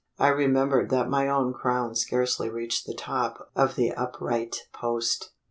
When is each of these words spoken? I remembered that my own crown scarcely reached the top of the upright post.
I 0.17 0.29
remembered 0.29 0.89
that 0.89 1.11
my 1.11 1.27
own 1.27 1.53
crown 1.53 1.93
scarcely 1.93 2.49
reached 2.49 2.87
the 2.87 2.95
top 2.95 3.51
of 3.55 3.75
the 3.75 3.91
upright 3.91 4.67
post. 4.73 5.29